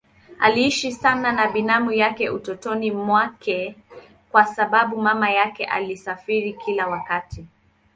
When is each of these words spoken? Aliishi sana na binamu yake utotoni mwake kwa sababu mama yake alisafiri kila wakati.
Aliishi 0.39 0.91
sana 0.91 1.31
na 1.31 1.47
binamu 1.51 1.91
yake 1.91 2.29
utotoni 2.29 2.91
mwake 2.91 3.75
kwa 4.31 4.45
sababu 4.45 5.01
mama 5.01 5.29
yake 5.29 5.65
alisafiri 5.65 6.53
kila 6.53 6.87
wakati. 6.87 7.45